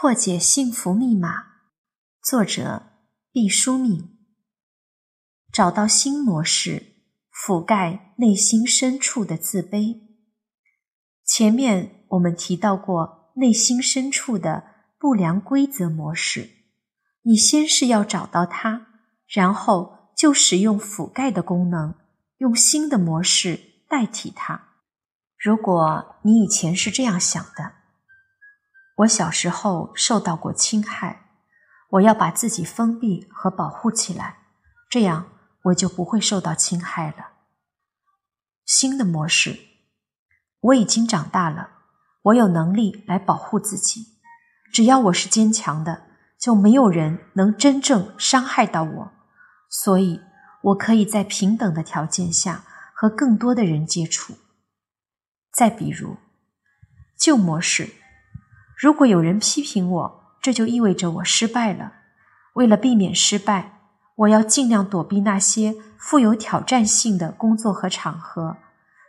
[0.00, 1.46] 破解幸福密码，
[2.22, 2.92] 作者
[3.32, 4.16] 毕淑敏。
[5.52, 9.96] 找到新模式，覆盖内心深处的自卑。
[11.24, 14.62] 前面我们提到过内心深处的
[15.00, 16.48] 不良规则模式，
[17.22, 18.86] 你先是要找到它，
[19.26, 21.96] 然后就使用覆盖的功能，
[22.36, 23.58] 用新的模式
[23.88, 24.68] 代替它。
[25.36, 27.77] 如果你以前是这样想的。
[28.98, 31.26] 我小时候受到过侵害，
[31.90, 34.38] 我要把自己封闭和保护起来，
[34.90, 35.30] 这样
[35.64, 37.34] 我就不会受到侵害了。
[38.64, 39.56] 新的模式，
[40.60, 41.70] 我已经长大了，
[42.22, 44.18] 我有能力来保护自己。
[44.72, 46.02] 只要我是坚强的，
[46.36, 49.12] 就没有人能真正伤害到我，
[49.70, 50.20] 所以
[50.62, 54.34] 我可以在平等的条件下和更多的人接触。
[55.52, 56.16] 再比如，
[57.16, 57.94] 旧模式。
[58.78, 61.94] 如果有人批评我，这就意味着我失败了。
[62.54, 63.80] 为了避免失败，
[64.14, 68.56] 我要尽量躲避那些富有挑战性的工作和场合。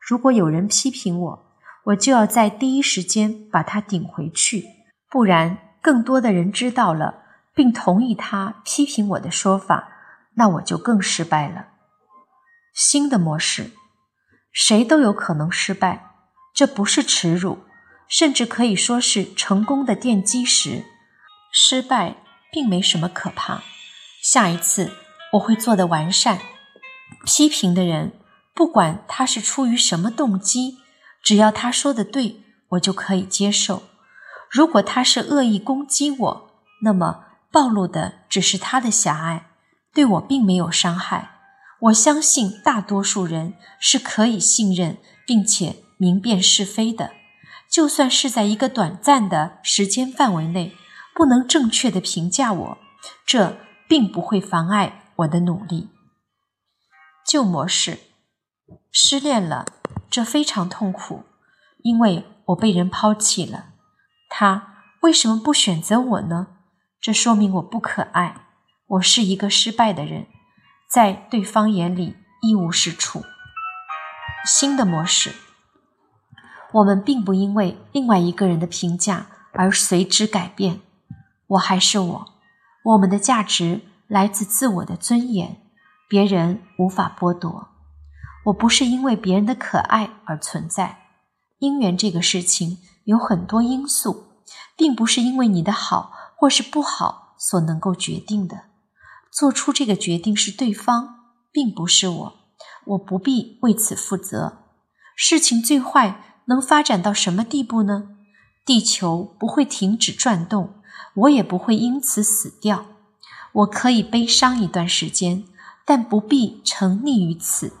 [0.00, 1.46] 如果有人批评我，
[1.86, 4.64] 我就要在第一时间把他顶回去，
[5.10, 9.88] 不然更多的人知道了并同意他批评我的说法，
[10.34, 11.70] 那我就更失败了。
[12.72, 13.72] 新的模式，
[14.52, 16.10] 谁都有可能失败，
[16.54, 17.65] 这不是耻辱。
[18.08, 20.84] 甚至可以说是成功的奠基石。
[21.52, 22.16] 失败
[22.52, 23.62] 并没什么可怕。
[24.22, 24.92] 下一次
[25.32, 26.40] 我会做得完善。
[27.24, 28.12] 批评的人，
[28.54, 30.78] 不管他是出于什么动机，
[31.22, 33.82] 只要他说的对，我就可以接受。
[34.50, 36.50] 如果他是恶意攻击我，
[36.82, 39.46] 那么暴露的只是他的狭隘，
[39.92, 41.30] 对我并没有伤害。
[41.80, 47.12] 我相信大多数人是可以信任并且明辨是非的。
[47.70, 50.76] 就算是在一个短暂的时间范围内，
[51.14, 52.78] 不能正确的评价我，
[53.26, 55.90] 这并不会妨碍我的努力。
[57.26, 57.98] 旧模式，
[58.92, 59.66] 失恋了，
[60.08, 61.24] 这非常痛苦，
[61.82, 63.70] 因为我被人抛弃了。
[64.28, 66.48] 他为什么不选择我呢？
[67.00, 68.46] 这说明我不可爱，
[68.86, 70.26] 我是一个失败的人，
[70.90, 73.22] 在对方眼里一无是处。
[74.44, 75.34] 新的模式。
[76.76, 80.80] 我们并不因为另外一个人的评价而随之改变，
[81.46, 82.26] 我还是我，
[82.84, 85.56] 我们的价值来自自我的尊严，
[86.06, 87.68] 别人无法剥夺。
[88.46, 90.98] 我不是因为别人的可爱而存在，
[91.60, 94.24] 姻缘这个事情有很多因素，
[94.76, 98.64] 并不是因为你的好或是不好所能够决定的。
[99.32, 101.20] 做出这个决定是对方，
[101.50, 102.32] 并不是我，
[102.84, 104.58] 我不必为此负责。
[105.16, 106.22] 事情最坏。
[106.46, 108.10] 能发展到什么地步呢？
[108.64, 110.74] 地球不会停止转动，
[111.14, 112.86] 我也不会因此死掉。
[113.52, 115.44] 我可以悲伤一段时间，
[115.84, 117.72] 但不必沉溺于此。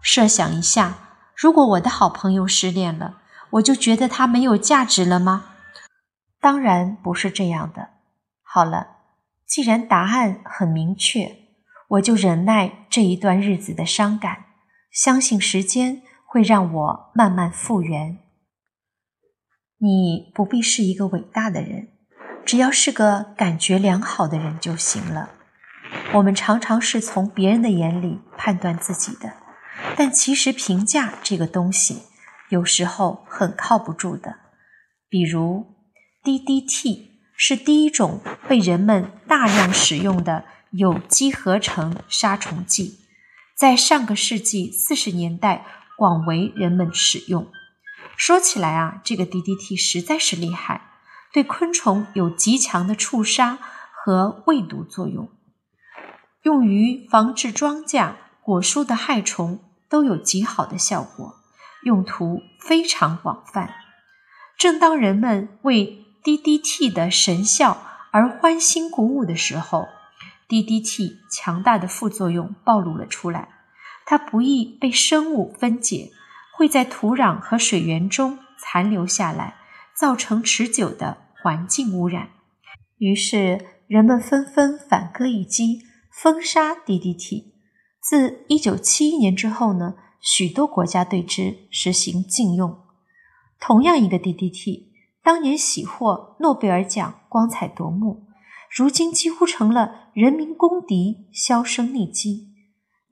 [0.00, 0.98] 设想一下，
[1.34, 3.18] 如果我的好朋友失恋了，
[3.50, 5.46] 我就觉得他没有价值了吗？
[6.40, 7.88] 当然不是这样的。
[8.42, 8.86] 好了，
[9.46, 11.36] 既然答案很明确，
[11.88, 14.44] 我就忍耐这一段日子的伤感，
[14.92, 16.02] 相信时间。
[16.26, 18.18] 会让我慢慢复原。
[19.78, 21.88] 你不必是一个伟大的人，
[22.44, 25.30] 只要是个感觉良好的人就行了。
[26.14, 29.34] 我们常常是从别人的眼里判断自己的，
[29.96, 32.02] 但其实评价这个东西
[32.48, 34.36] 有时候很靠不住的。
[35.08, 35.66] 比如
[36.24, 42.98] ，DDT 是第一种被人们大量使用的有机合成杀虫剂，
[43.56, 45.64] 在上个世纪四十年代。
[45.96, 47.50] 广为人们使用。
[48.16, 50.90] 说起来啊，这个 DDT 实在是厉害，
[51.32, 53.58] 对昆虫有极强的触杀
[53.92, 55.30] 和未毒作用，
[56.42, 61.34] 用于防治庄稼、果树的害虫都有极好的效果，
[61.82, 63.74] 用途非常广泛。
[64.56, 69.86] 正当人们为 DDT 的神效而欢欣鼓舞的时候
[70.48, 73.55] ，DDT 强大的副作用暴露了出来。
[74.06, 76.12] 它不易被生物分解，
[76.56, 79.56] 会在土壤和水源中残留下来，
[79.94, 82.30] 造成持久的环境污染。
[82.98, 87.52] 于是，人们纷纷反戈一击，封杀 DDT。
[88.00, 92.78] 自1971年之后呢，许多国家对之实行禁用。
[93.58, 94.84] 同样一个 DDT，
[95.24, 98.28] 当年喜获诺贝尔奖，光彩夺目，
[98.70, 102.52] 如今几乎成了人民公敌，销声匿迹。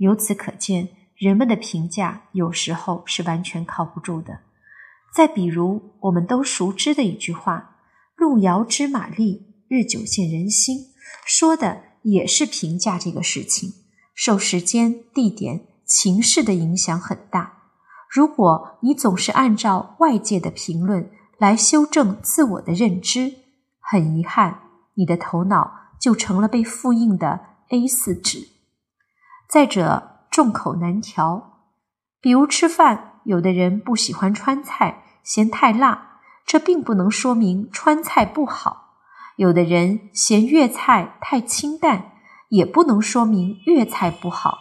[0.05, 4.41] 由此可见，人们的评价有时候是完全靠不住的。
[5.15, 7.77] 再比如，我们都熟知的一句话
[8.15, 10.89] ：“路遥知马力，日久见人心，
[11.25, 13.73] 说的也是评价这个事情，
[14.15, 17.63] 受时间、地点、情势的影响很大。
[18.11, 23.33] 如果你总是按照外界的评论来修正自我的认知，
[23.81, 24.61] 很遗憾，
[24.97, 27.41] 你的头脑就成了被复印的
[27.71, 28.54] A 四纸。
[29.49, 31.61] 再者，众口难调，
[32.21, 38.97] 比如吃饭，有的人不喜欢川菜，嫌太辣，这并不能说明川菜不好；
[39.37, 42.13] 有的人嫌粤菜太清淡，
[42.49, 44.59] 也不能说明粤菜不好。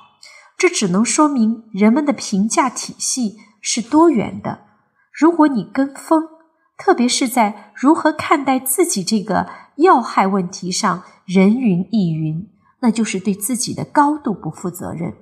[0.57, 4.65] 这只能说明人们的评价体系是多元的。
[5.12, 6.27] 如果你跟风，
[6.77, 12.50] 特别是在如何看待自己这个要害问题上人云亦云，
[12.83, 15.15] 那就是对自己的高度不负责任。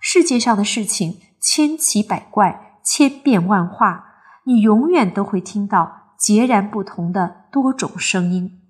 [0.00, 4.06] 世界上的事情千奇百怪、千变万化，
[4.46, 8.60] 你永远都会听到截然不同的多种声音。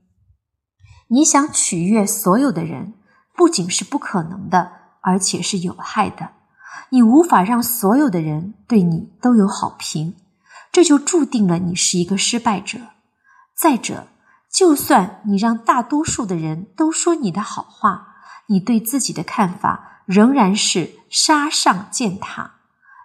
[1.08, 2.92] 你想取悦所有的人，
[3.34, 4.84] 不仅是不可能的。
[5.06, 6.30] 而且是有害的，
[6.88, 10.16] 你无法让所有的人对你都有好评，
[10.72, 12.78] 这就注定了你是一个失败者。
[13.54, 14.06] 再者，
[14.50, 18.13] 就算你让大多数的人都说你的好话，
[18.48, 22.54] 你对自己的看法仍然是杀上践踏，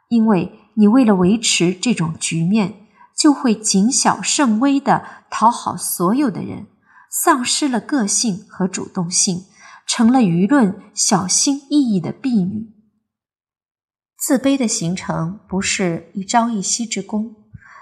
[0.07, 2.87] 因为你为了维持这种局面，
[3.17, 6.67] 就会谨小慎微的讨好所有的人，
[7.09, 9.45] 丧失了个性和主动性。
[9.91, 12.75] 成了舆论小心翼翼的婢女。
[14.19, 17.35] 自卑的形成不是一朝一夕之功，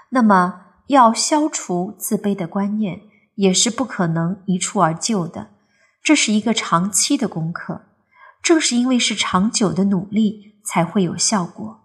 [0.08, 3.02] 那么要消除自卑的观念
[3.34, 5.50] 也是不可能一蹴而就的，
[6.08, 7.82] 这是一个长期的功课。
[8.42, 11.80] 正是因为是长久的努力才会有效果，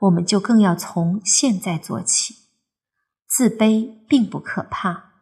[0.00, 2.34] 我们就更要从现在做起。
[3.28, 5.12] 自卑并不可怕，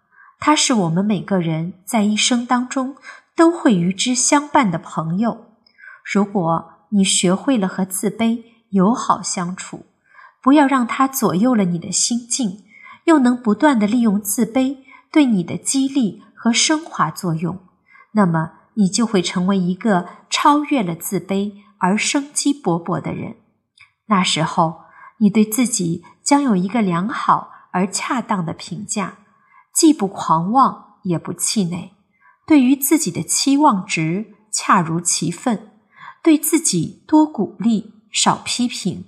[0.41, 2.97] 它是我们每个人在一生当中。
[3.35, 5.49] 都会与之相伴的朋友。
[6.11, 9.85] 如果你学会了和自卑友好相处，
[10.43, 12.65] 不要让它左右了你的心境，
[13.05, 14.79] 又能不断的利用自卑
[15.13, 17.59] 对你的激励和升华作用，
[18.17, 23.37] 那么你就会成为一个超越了自卑而生机勃勃的人。
[24.07, 24.81] 那时候，
[25.19, 29.19] 你对自己将有一个良好而恰当的评价，
[29.73, 31.93] 既不狂妄，也不气馁。
[32.47, 35.73] 对于自己的期望值恰如其分，
[36.23, 39.05] 对自己多鼓励少批评。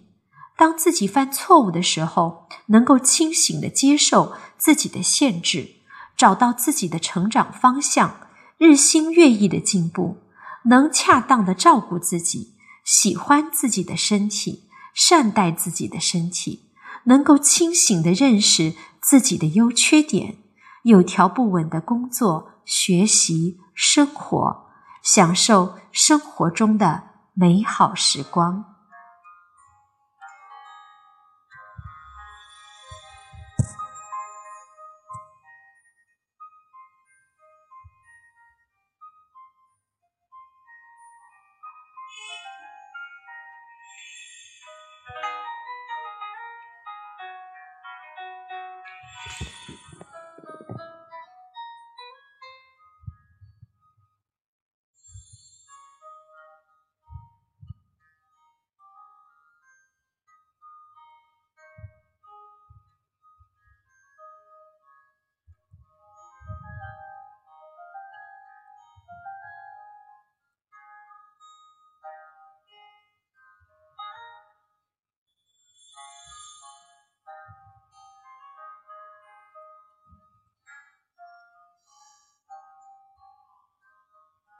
[0.56, 5.76] 当自己犯错误的时候，能够清醒的接受自己的限制，
[6.16, 8.27] 找到自己的成长方向，
[8.58, 10.18] 日新月异的进步，
[10.64, 16.64] 能恰当的照顾自己，喜欢自己的身体，善待自己的身体，
[17.04, 20.38] 能够清醒的认识自己的优缺点，
[20.82, 22.50] 有条不紊的工作。
[22.68, 24.66] 学习生活，
[25.02, 28.67] 享受生活中的美好时光。